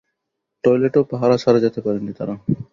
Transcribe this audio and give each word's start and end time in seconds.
টয়লেটেও 0.63 1.03
পাহারা 1.11 1.35
ছাড়া 1.37 1.59
যেতে 1.59 1.79
পারেননি 1.81 2.13
তাঁরা। 2.17 2.35